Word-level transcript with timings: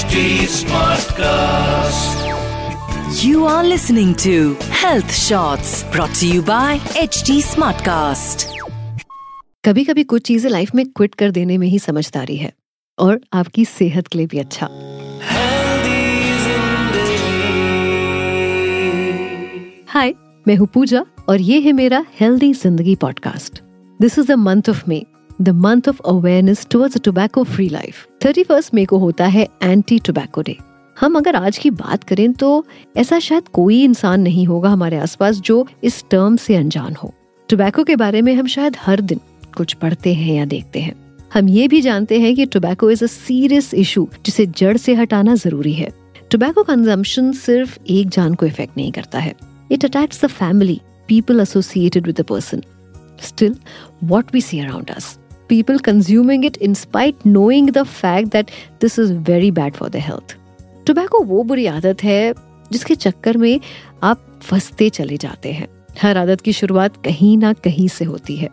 HD 0.00 0.20
Smartcast. 0.48 2.20
You 3.22 3.40
are 3.46 3.64
listening 3.64 4.14
to 4.16 4.54
Health 4.74 5.12
Shots 5.14 5.72
brought 5.92 6.14
to 6.20 6.28
you 6.28 6.42
by 6.42 6.78
HD 7.00 7.34
Smartcast. 7.42 8.44
कभी 9.64 9.84
कभी 9.84 10.04
कुछ 10.04 10.22
चीज़ें 10.22 10.50
life 10.50 10.74
में 10.74 10.84
क्विट 10.86 11.14
कर 11.14 11.30
देने 11.30 11.58
में 11.58 11.66
ही 11.66 11.78
समझदारी 11.78 12.36
है 12.36 12.52
और 12.98 13.20
आपकी 13.32 13.64
सेहत 13.64 14.08
के 14.08 14.18
लिए 14.18 14.26
भी 14.26 14.38
अच्छा 14.38 14.66
हाय 19.86 20.14
मैं 20.48 20.56
हूँ 20.56 20.68
पूजा 20.74 21.04
और 21.28 21.40
ये 21.40 21.60
है 21.60 21.72
मेरा 21.72 22.04
हेल्दी 22.20 22.52
ज़िंदगी 22.54 22.96
podcast 22.96 23.62
this 24.00 24.18
is 24.18 24.32
the 24.32 24.38
month 24.40 24.68
of 24.68 24.82
May 24.88 25.04
the 25.42 25.48
month 25.48 25.88
of 25.88 26.00
awareness 26.06 26.66
towards 26.70 26.98
tobacco 27.00 27.42
free 27.44 27.68
life 27.68 28.06
thirty 28.24 28.42
first 28.42 28.74
May 28.74 28.84
को 28.84 28.98
होता 28.98 29.26
है 29.26 29.46
एंटी 29.62 29.98
टोबैको 29.98 30.42
डे 30.42 30.56
हम 30.96 31.16
अगर 31.16 31.36
आज 31.36 31.58
की 31.58 31.70
बात 31.70 32.04
करें 32.04 32.32
तो 32.32 32.64
ऐसा 32.96 33.18
शायद 33.18 33.48
कोई 33.48 33.82
इंसान 33.82 34.20
नहीं 34.20 34.44
होगा 34.46 34.68
हमारे 34.68 34.96
आसपास 34.96 35.36
जो 35.40 35.66
इस 35.84 36.04
टर्म 36.10 36.36
से 36.36 36.56
अनजान 36.56 36.94
हो। 36.94 37.12
टोबैको 37.48 37.84
के 37.84 37.96
बारे 37.96 38.22
में 38.22 38.34
हम 38.34 38.46
शायद 38.46 38.76
हर 38.80 39.00
दिन 39.00 39.20
कुछ 39.56 39.72
पढ़ते 39.74 40.12
हैं 40.14 40.34
या 40.34 40.44
देखते 40.44 40.80
हैं। 40.80 40.94
हम 41.34 41.48
ये 41.48 41.68
भी 41.68 41.80
जानते 41.80 42.20
हैं 42.20 42.34
कि 42.36 42.46
tobacco 42.46 42.90
is 42.90 43.04
a 43.04 43.06
serious 43.06 43.72
issue 43.74 44.08
जिसे 44.26 44.46
जड़ 44.48 44.76
से 44.76 44.94
हटाना 44.94 45.34
ज़रूरी 45.34 45.72
है। 45.72 45.88
टोबैको 46.30 46.62
कंजम्पशन 46.62 47.32
सिर्फ़ 47.32 47.78
एक 47.88 48.08
जान 48.08 48.34
को 48.34 48.46
इफ़ेक्ट 48.46 48.76
नहीं 48.76 48.92
करता 48.92 49.18
है। 49.18 49.34
It 49.72 49.84
attacks 49.84 50.24
the 50.24 50.28
family 50.28 50.80
people 51.08 51.40
associated 51.40 52.06
with 52.06 52.20
the 52.20 52.24
person 52.24 52.62
still 53.22 53.56
what 54.04 54.34
we 54.34 54.40
see 54.40 54.60
around 54.60 54.90
us 54.90 55.16
people 55.50 55.78
consuming 55.80 56.44
it 56.44 56.56
in 56.58 56.74
spite 56.76 57.26
knowing 57.26 57.72
the 57.72 57.84
fact 57.92 58.30
that 58.30 58.50
this 58.80 58.98
is 58.98 59.12
very 59.28 59.50
bad 59.58 59.76
for 59.76 59.88
their 59.88 60.06
health. 60.08 60.34
Tobacco 60.86 61.22
वो 61.24 61.42
बुरी 61.44 61.66
आदत 61.66 62.02
है, 62.04 62.32
जिसके 62.72 62.94
चक्कर 62.96 63.36
में 63.36 63.60
आप 64.02 64.26
फंसते 64.42 64.88
चले 64.90 65.16
जाते 65.16 65.52
हैं। 65.52 65.68
हर 66.00 66.16
आदत 66.16 66.40
की 66.40 66.52
शुरुआत 66.52 66.96
कहीं 67.04 67.36
ना 67.38 67.52
कहीं 67.64 67.88
से 67.88 68.04
होती 68.04 68.36
है। 68.36 68.48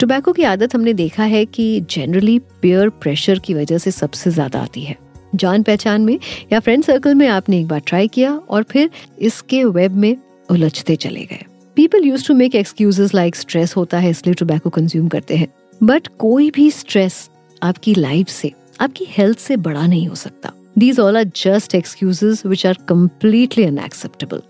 टोबैको 0.00 0.32
की 0.32 0.42
आदत 0.42 0.74
हमने 0.74 0.92
देखा 0.94 1.24
है 1.24 1.44
कि 1.46 1.64
जनरली 1.90 2.38
पेयर 2.62 2.88
प्रेशर 3.02 3.38
की 3.38 3.54
वजह 3.54 3.78
से 3.78 3.90
सबसे 3.90 4.30
ज़्यादा 4.30 4.60
आती 4.60 4.82
है। 4.82 4.96
जान 5.34 5.62
पहचान 5.62 6.00
में 6.00 6.18
या 6.52 6.60
फ्रेंड 6.60 6.84
सर्कल 6.84 7.14
में 7.14 7.26
आपने 7.28 7.58
एक 7.60 7.66
बार 7.68 7.80
ट्राई 7.86 8.08
किया 8.08 8.34
और 8.34 8.62
फिर 8.62 8.90
इसके 9.20 9.64
वेब 9.64 9.96
में 9.96 10.16
उलझते 10.50 10.96
चले 10.96 11.24
गए। 11.24 11.44
People 11.76 12.04
use 12.04 12.26
to 12.28 12.34
make 12.34 12.54
excuses 12.54 13.14
like 13.14 13.36
stress 13.36 13.76
होता 13.76 13.98
है, 13.98 14.10
इसलिए 14.10 14.34
टोबैको 14.34 14.70
कंज्यूम 14.70 15.08
करते 15.08 15.36
हैं। 15.36 15.48
बट 15.84 16.08
कोई 16.18 16.50
भी 16.50 16.70
स्ट्रेस 16.70 17.30
आपकी 17.62 17.94
लाइफ 17.94 18.28
से, 18.28 18.52
आपकी 18.80 19.04
हेल्थ 19.08 19.38
से 19.38 19.56
बड़ा 19.56 19.86
नहीं 19.86 20.08
हो 20.08 20.14
सकता। 20.14 20.52
These 20.78 21.00
all 21.00 21.16
are 21.16 21.24
just 21.24 21.74
excuses 21.74 22.46
which 22.46 22.66
are 22.66 22.78
completely 22.88 23.64
unacceptable 23.64 24.42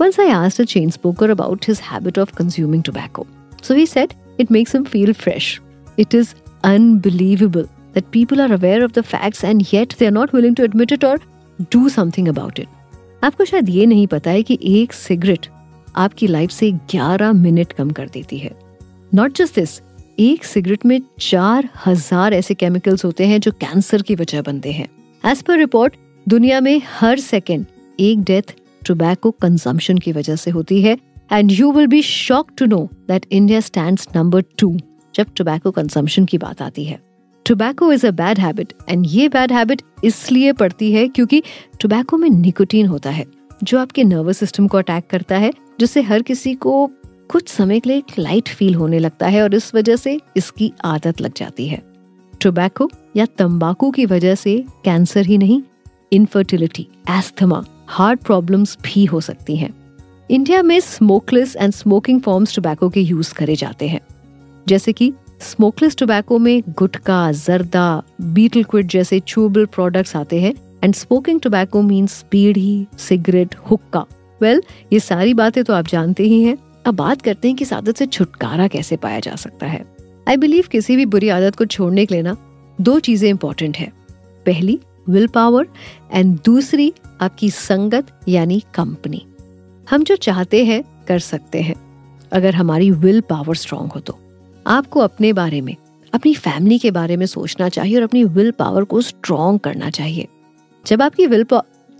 once 0.00 0.20
I 0.20 0.28
asked 0.28 0.60
a 0.60 0.64
chain 0.64 0.90
smoker 0.90 1.30
about 1.30 1.64
his 1.68 1.80
habit 1.80 2.18
of 2.18 2.34
consuming 2.36 2.82
tobacco 2.82 3.26
so 3.62 3.74
he 3.74 3.86
said 3.86 4.12
it 4.40 4.52
makes 4.52 4.74
him 4.74 4.84
feel 4.84 5.12
fresh 5.12 5.60
it 5.98 6.14
is 6.14 6.34
unbelievable 6.64 7.62
that 7.94 8.04
people 8.12 8.40
are 8.40 8.52
aware 8.52 8.84
of 8.84 8.92
the 8.92 9.00
facts 9.00 9.44
and 9.44 9.64
yet 9.74 9.94
they 9.98 10.06
are 10.06 10.12
not 10.12 10.34
willing 10.34 10.56
to 10.56 10.64
admit 10.64 10.92
it 10.92 11.04
और 11.04 11.20
do 11.60 11.88
something 11.88 12.28
about 12.28 12.60
it 12.60 13.24
आपको 13.24 13.44
शायद 13.44 13.68
ये 13.68 13.86
नहीं 13.86 14.06
पता 14.06 14.30
है 14.30 14.42
कि 14.42 14.58
एक 14.62 14.92
cigarette 14.92 15.46
आपकी 15.96 16.26
लाइफ 16.26 16.50
से 16.50 16.72
11 16.94 17.32
मिनट 17.32 17.72
कम 17.72 17.90
कर 17.90 18.08
देती 18.08 18.38
है। 18.38 18.50
नॉट 19.14 19.38
जस्ट 19.38 19.54
दिस 19.54 19.80
एक 20.18 20.44
सिगरेट 20.44 20.84
में 20.86 21.00
चार 21.20 21.68
हज़ार 21.86 22.34
ऐसे 22.34 22.54
केमिकल्स 22.54 23.04
होते 23.04 23.26
हैं 23.26 23.40
जो 23.40 23.50
कैंसर 23.52 24.02
की 24.02 24.14
वजह 24.14 24.42
बनते 24.42 24.72
हैं। 24.72 24.86
एज 25.24 25.42
पर 25.42 25.58
रिपोर्ट 25.58 25.96
दुनिया 26.26 26.60
में 26.60 26.80
हर 26.90 27.18
सेकेंड 27.18 27.66
एक 27.98 28.22
डेथ 28.22 28.54
टोबैको 28.86 29.30
कंजम्पशन 29.32 29.98
की 29.98 30.12
वजह 30.12 30.36
से 30.36 30.50
होती 30.50 30.80
है 30.82 30.96
and 31.32 31.52
you 31.52 31.70
will 31.72 31.86
be 31.86 32.02
shock 32.02 32.50
to 32.58 32.66
know 32.66 32.78
that 33.08 33.26
India 33.30 33.60
stand 33.60 33.98
number 34.16 34.44
two 34.58 34.76
जब 35.14 35.34
टोबैको 35.36 35.70
कंजम्पशन 35.70 36.24
की 36.24 36.38
बात 36.38 36.62
आती 36.62 36.84
है। 36.84 36.98
Tobacco 37.46 37.92
is 37.92 38.06
a 38.06 38.10
bad 38.12 38.38
habit 38.38 38.72
and 38.88 39.06
ये 39.08 39.28
बैड 39.28 39.52
हैबिट 39.52 39.82
इसलिए 40.04 40.52
पड़ती 40.54 40.92
है 40.92 41.06
क्योंकि 41.08 41.42
टोबैको 41.80 42.16
में 42.16 42.28
निकोटीन 42.30 42.86
होता 42.86 43.10
है, 43.10 43.26
जो 43.64 43.78
आपके 43.78 44.04
नर्वस 44.04 44.38
सिस्टम 44.38 44.66
को 44.68 44.78
अटैक 44.78 45.06
करता 45.10 45.36
है, 45.36 45.52
जिससे 45.80 46.02
हर 46.02 46.22
किसी 46.22 46.54
को 46.54 46.90
कुछ 47.30 47.48
समय 47.48 47.80
के 47.80 47.90
लिए 47.90 47.98
एक 47.98 48.18
लाइट 48.18 48.48
फील 48.48 48.74
होने 48.74 48.98
लगता 48.98 49.26
है 49.26 49.42
और 49.42 49.54
इस 49.54 49.74
वजह 49.74 49.96
से 49.96 50.20
इसकी 50.36 50.72
आदत 50.84 51.20
लग 51.20 51.32
जाती 51.36 51.68
है। 51.68 51.82
टोबैको 52.40 52.90
या 53.16 53.26
तंबाकू 53.26 53.90
की 53.90 54.06
वजह 54.06 54.34
से 54.34 54.64
कैंसर 54.84 55.26
ही 55.26 55.38
नहीं 55.38 55.62
इनफर्टिलिटी 56.12 56.88
एस्थमा 57.10 57.64
हार्ट 57.86 58.22
प्रॉब्लम्स 58.22 58.78
भी 58.82 59.04
हो 59.04 59.20
सकती 59.20 59.56
हैं। 59.56 59.74
इंडिया 60.30 60.62
में 60.62 60.80
smokeless 60.80 61.56
and 61.56 61.72
smoking 61.72 62.20
forms 62.20 62.56
tobacco 62.56 62.88
के 62.88 63.00
यूज़ 63.00 63.34
करे 63.34 63.56
जाते 63.56 63.88
हैं। 63.88 64.00
जैसे 64.68 64.92
कि 64.92 65.12
स्मोकलेस 65.40 65.96
टोबैको 65.96 66.38
में 66.38 66.62
गुटका 66.68 67.32
जर्दा 67.32 68.02
बीटल 68.20 68.64
क्विट 68.64 68.86
जैसे 68.86 69.20
चूबल 69.20 69.66
प्रोडक्ट्स 69.66 70.16
आते 70.16 70.40
हैं 70.40 70.54
and 70.84 70.94
smoking 70.94 71.40
tobacco 71.40 71.82
means 71.82 72.24
bidi 72.30 72.86
cigarette 72.98 73.54
hookah. 73.70 74.06
Well 74.42 74.58
well, 74.58 74.72
ये 74.92 75.00
सारी 75.00 75.34
बातें 75.34 75.64
तो 75.64 75.72
आप 75.72 75.86
जानते 75.86 76.22
ही 76.22 76.42
हैं। 76.42 76.56
अब 76.86 76.94
बात 76.94 77.22
करते 77.22 77.48
हैं 77.48 77.56
कि 77.56 77.64
इस 77.64 77.72
आदत 77.72 77.96
से 77.96 78.06
छुटकारा 78.06 78.66
कैसे 78.68 78.96
पाया 78.96 79.20
जा 79.20 79.34
सकता 79.36 79.66
है। 79.66 79.84
आई 80.28 80.36
बिलीव 80.36 80.64
किसी 80.72 80.96
भी 80.96 81.06
बुरी 81.06 81.28
आदत 81.28 81.56
को 81.56 81.64
छोड़ने 81.66 82.04
के 82.06 82.14
लिए 82.14 82.22
ना, 82.22 82.36
दो 82.78 82.98
चीज़ें 82.98 83.28
इंपॉर्टेंट 83.30 83.76
है। 83.76 83.92
पहली 84.46 84.78
विल 85.08 85.26
पावर 85.26 85.66
एंड 86.12 86.38
दूसरी, 86.44 86.92
आपकी 87.20 87.50
संगत, 87.50 88.06
यानी 88.28 88.62
कंपनी 88.74 89.24
हम 89.88 90.04
जो 90.04 90.16
चाहते 90.16 90.64
हैं, 90.64 90.82
कर 91.08 91.18
सकते 91.18 91.60
हैं, 91.60 91.74
अगर 92.32 92.54
हमारी 92.54 92.90
विल 92.90 93.20
पावर 93.20 93.54
स्ट्रांग 93.54 93.90
हो 93.92 94.00
तो। 94.00 94.18
आपको 94.66 95.00
अपने 95.00 95.32
बारे 95.32 95.60
में, 95.60 95.74
अपनी 96.12 96.34
फैमिली 96.34 96.78
के 96.78 96.90
बारे 96.90 97.16
में 97.16 97.26
सोचना 97.26 97.68
चाहिए 97.68 97.96
और 97.96 98.02
अपनी 98.02 98.24
विल 98.24 98.50
पावर 98.50 98.84
को 98.84 99.00
स्ट्रांग 99.00 99.58
करना 99.58 99.90
चाहिए। 99.90 100.28
जब 100.84 101.02
आपकी 101.02 101.26
विल 101.26 101.46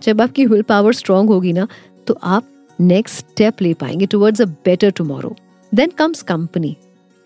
जब 0.01 0.21
आपकी 0.21 0.45
विल 0.45 0.61
पावर 0.61 0.93
स्ट्रांग 0.93 1.29
होगी 1.29 1.53
ना 1.53 1.67
तो 2.07 2.19
आप 2.23 2.43
नेक्स्ट 2.81 3.17
स्टेप 3.17 3.61
ले 3.61 3.73
पाएँगे 3.73 4.05
towards 4.05 4.41
a 4.41 4.45
better 4.45 4.91
tomorrow 4.91 5.35
then 5.73 5.89
comes 5.89 6.21
company 6.21 6.77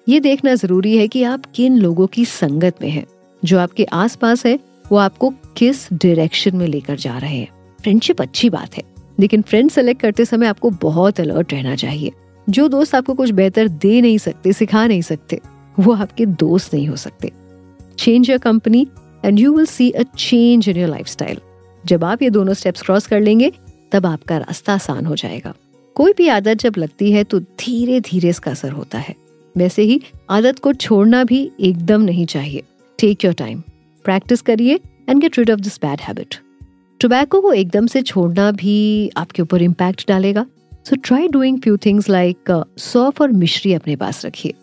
ये 0.09 0.19
देखना 0.19 0.55
ज़रूरी 0.55 0.97
है 0.97 1.07
कि 1.07 1.23
आप 1.23 1.43
किन 1.55 1.77
लोगों 1.77 2.07
की 2.07 2.25
संगत 2.25 2.75
में 2.81 2.89
हैं। 2.89 3.05
जो 3.45 3.59
आपके 3.59 3.83
आसपास 3.83 4.45
है, 4.45 4.59
वो 4.91 4.97
आपको 4.97 5.29
किस 5.29 5.93
डायरेक्शन 5.93 6.55
में 6.55 6.67
लेकर 6.67 6.95
जा 6.95 7.17
रहे 7.17 7.37
हैं। 7.37 7.47
फ्रेंडशिप 7.81 8.21
अच्छी 8.21 8.49
बात 8.49 8.77
है, 8.77 8.83
लेकिन 9.19 9.41
फ्रेंड 9.41 9.71
सेलेक्ट 9.71 10.01
करते 10.01 10.25
समय 10.25 10.47
आपको 10.47 10.69
बहुत 10.69 11.19
अलर्ट 11.19 11.53
रहना 11.53 11.75
चाहिए। 11.75 12.11
जो 12.49 12.67
दोस्त 12.67 12.95
आपको 12.95 13.13
कुछ 13.13 13.29
बेहतर 13.29 13.67
दे 13.67 14.01
नहीं 14.01 14.17
सकते, 14.17 14.53
सिखा 14.53 14.87
नहीं 14.87 15.01
सकते, 15.01 15.39
वो 15.79 15.93
आपके 15.93 16.25
दोस्त 16.25 16.73
नहीं 16.73 16.87
हो 16.87 16.95
सकते। 16.95 17.31
Change 17.97 18.29
your 18.29 18.39
company 18.39 18.87
and 19.25 19.39
you 19.39 19.53
will 19.53 19.65
see 19.65 19.91
a 19.91 20.03
change 20.17 20.69
in 20.69 20.77
your 20.77 20.89
life 20.89 21.07
जब 21.85 22.03
आप 22.03 22.21
ये 22.21 22.29
दोनों 22.29 22.53
स्टेप्स 22.53 22.81
क्रॉस 22.81 23.07
कर 23.07 23.21
लेंगे 23.21 23.51
तब 23.91 24.05
आपका 24.05 24.37
रास्ता 24.37 24.73
आसान 24.73 25.05
हो 25.05 25.15
जाएगा। 25.15 25.53
कोई 25.95 26.13
भी 26.17 26.27
आदत 26.29 26.57
जब 26.57 26.73
लगती 26.77 27.11
है 27.11 27.23
तो 27.23 27.39
धीरे 27.39 27.99
धीरे 28.01 28.29
इसका 28.29 28.51
असर 28.51 28.71
होता 28.71 28.97
है। 28.99 29.15
वैसे 29.55 29.83
ही 29.83 29.99
आदत 30.29 30.59
को 30.59 30.73
छोड़ना 30.75 31.23
भी 31.23 31.49
एकदम 31.59 32.01
नहीं 32.01 32.25
चाहिए। 32.25 32.63
टेक 32.99 33.25
योर 33.25 33.33
टाइम 33.33 33.59
प्रैक्टिस 34.05 34.41
करिए 34.41 34.79
and 35.09 35.21
get 35.21 35.37
rid 35.39 35.51
of 35.51 35.59
this 35.59 35.77
bad 35.81 36.01
habit 36.01 36.35
tobacco 37.01 37.41
को 37.41 37.51
एकदम 37.53 37.87
से 37.87 38.01
छोड़ना 38.03 38.51
भी 38.53 39.09
आपके 39.17 39.41
ऊपर 39.41 39.61
इम्पैक्ट 39.61 40.07
डालेगा। 40.07 40.45
So 40.85 40.95
try 40.97 41.27
doing 41.27 41.59
few 41.61 41.77
things 41.77 42.09
like 42.09 42.51
सौफ 42.79 43.21
और 43.21 43.31
मिश्री 43.33 43.73
अपने 43.73 43.95
पास 43.95 44.25
रखिए। 44.25 44.53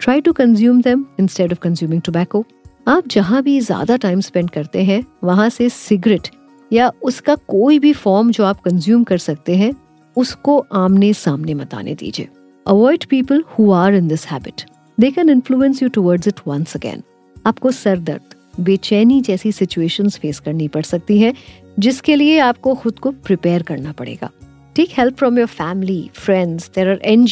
Try 0.00 0.20
to 0.20 0.32
consume 0.32 0.80
them 0.82 1.04
instead 1.20 1.52
of 1.52 1.58
consuming 1.58 2.02
tobacco 2.02 2.44
आप 2.86 3.08
जहाँ 3.08 3.42
भी 3.42 3.58
ज़्यादा 3.60 3.96
टाइम 3.96 4.20
स्पेंड 4.20 4.50
करते 4.50 4.82
हैं, 4.84 5.04
वहाँ 5.24 5.48
से 5.48 5.68
सिगरेट 5.68 6.28
या 6.72 6.90
उसका 7.02 7.34
कोई 7.48 7.78
भी 7.78 7.92
फॉर्म 7.94 8.30
जो 8.30 8.44
आप 8.44 8.60
कंज्यूम 8.60 9.04
कर 9.04 9.18
सकते 9.18 9.56
हैं, 9.56 9.72
उसको 10.16 10.58
आमने 10.74 11.12
सामने 11.14 11.54
मत 11.54 11.74
आने 11.74 11.94
दीजिए। 11.94 12.28
Avoid 12.66 13.04
people 13.04 13.44
who 13.48 13.70
are 13.72 13.94
in 13.94 14.08
this 14.08 14.26
habit 14.26 14.64
they 14.98 15.10
can 15.10 15.30
influence 15.30 15.82
you 15.82 15.88
towards 15.88 16.28
it 16.28 16.40
once 16.46 16.76
again 16.76 17.02
आपको 17.46 17.70
सर 17.72 17.98
दर्द 18.00 18.34
बेचैनी 18.60 19.20
जैसी 19.20 19.52
सिचुएशंस 19.52 20.16
फेस 20.18 20.38
करनी 20.40 20.68
पड़ 20.68 20.82
सकती 20.82 21.18
है, 21.18 21.32
जिसके 21.78 22.14
लिए 22.16 22.38
आपको 22.40 22.74
खुद 22.74 22.98
को 22.98 23.10
प्रिपेयर 23.10 23.62
करना 23.62 23.92
पड़ेगा। 23.92 24.30
Take 24.76 24.88
help 24.92 25.16
from 25.16 25.38
your 25.38 25.46
family 25.48 26.10
friends 26.14 26.70
there 26.74 26.88
are 26.88 27.00
an 27.04 27.26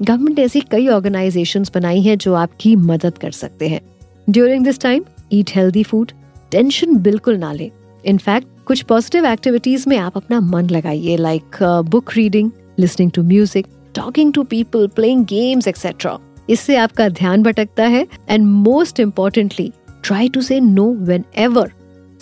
government 0.00 0.38
ऐसी 0.38 0.60
कई 0.70 0.86
ऑर्गेनाइजेशंस 0.88 1.70
बनाई 1.74 2.00
हैं 2.00 2.16
जो 2.18 2.34
आपकी 2.34 2.74
मदद 2.76 3.18
कर 3.18 3.30
सकते 3.32 3.68
हैं। 3.68 3.80
During 4.28 4.64
this 4.64 4.80
time 4.80 5.04
eat 5.32 5.50
healthy 5.56 5.82
food 5.82 6.12
tension 6.52 6.96
बिल्कुल 6.98 7.36
ना 7.36 7.52
लें। 7.52 7.70
इनफैक्ट 8.04 8.46
कुछ 8.66 8.82
पॉजिटिव 8.82 9.26
एक्टिविटीज़ 9.26 9.88
में 9.88 9.96
आप 9.98 10.16
अपना 10.16 10.40
मन 10.40 10.68
लगाइए 10.70 11.16
like 11.16 11.62
book 11.88 12.12
reading 12.16 12.50
listening 12.78 13.10
to 13.10 13.22
music 13.22 13.66
talking 13.94 14.32
to 14.32 14.42
people 14.44 14.86
playing 14.86 15.24
games 15.26 15.68
etcetera 15.68 16.18
इससे 16.50 16.76
आपका 16.76 17.08
ध्यान 17.08 17.42
भटकता 17.42 17.84
है 17.84 18.06
and 18.30 18.46
most 18.46 19.00
importantly 19.00 19.72
try 20.04 20.28
to 20.28 20.40
say 20.40 20.60
no 20.60 20.92
whenever 21.36 21.72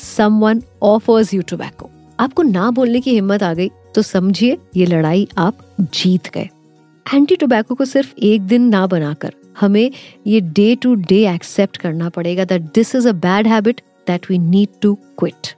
someone 0.01 0.61
offers 0.85 1.33
you 1.35 1.43
tobacco. 1.53 1.89
आपको 2.21 2.43
ना 2.43 2.71
बोलने 2.71 3.01
की 3.01 3.15
हिम्मत 3.15 3.43
आ 3.43 3.53
गई 3.55 3.69
तो 3.95 4.03
समझिए, 4.03 4.57
ये 4.77 4.87
लड़ाई 4.87 5.27
आप 5.39 5.59
जीत 5.81 6.29
गए। 6.35 6.49
एंटी 7.07 7.37
टोबैको 7.37 7.75
को 7.75 7.85
सिर्फ़ 7.85 8.15
एक 8.23 8.43
दिन 8.43 8.69
ना 8.69 8.87
बनाकर 8.87 9.33
हमें 9.61 9.91
ये 10.27 10.41
डे 10.41 10.75
टू 10.77 10.95
डे 10.95 11.27
एक्सेप्ट 11.35 11.77
करना 11.77 12.09
पड़ेगा 12.09 12.45
that 12.45 12.63
this 12.75 12.95
is 12.95 13.09
a 13.09 13.13
bad 13.13 13.47
habit 13.47 13.81
that 14.07 14.31
we 14.31 14.39
need 14.39 14.69
to 14.83 14.95
quit 15.19 15.55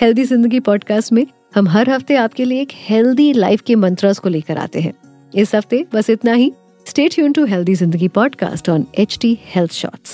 healthy 0.00 0.24
ज़िंदगी 0.24 0.58
पॉडकास्ट 0.60 1.12
में 1.12 1.26
हम 1.54 1.68
हर 1.68 1.90
हफ़्ते 1.90 2.14
आपके 2.16 2.44
लिए 2.44 2.62
एक 2.62 2.68
हेल्दी 2.88 3.32
लाइफ 3.32 3.60
के 3.60 3.74
मंत्रास 3.74 4.18
को 4.18 4.28
लेकर 4.28 4.56
आते 4.56 4.80
हैं। 4.80 4.92
इस 5.34 5.54
हफ़्ते 5.54 5.84
बस 5.94 6.10
इतना 6.10 6.32
ही। 6.32 6.52
स्टेट 6.88 7.18
यून 7.18 7.32
टू 7.32 7.44
हेल्दी 7.44 7.74
ज़िंदगी 7.74 8.08
podcast 8.08 8.68
on 8.68 8.86
H 8.98 9.18
T 9.20 9.38
health 9.44 9.72
short 9.72 10.08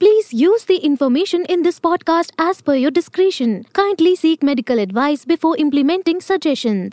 please 0.00 0.28
use 0.34 0.64
the 0.68 0.78
information 0.82 1.46
in 1.50 1.62
this 1.62 1.78
podcast 1.78 2.32
as 2.40 2.60
per 2.60 2.74
your 2.74 2.92
discretion 2.92 3.54
kindly 3.74 4.14
seek 4.16 4.44
medical 4.44 4.78
advice 4.78 5.24
before 5.28 5.56
implementing 5.58 6.20
suggestion 6.20 6.90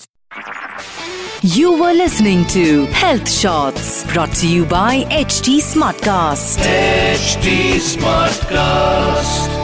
You 1.50 1.70
were 1.82 1.92
listening 1.98 2.42
to 2.54 2.64
Health 3.02 3.30
Shots 3.34 3.92
brought 4.10 4.34
to 4.42 4.50
you 4.50 4.66
by 4.74 4.90
HD 5.20 5.56
Smartcast. 5.70 6.68
HD 6.72 7.56
Smartcast. 7.88 9.59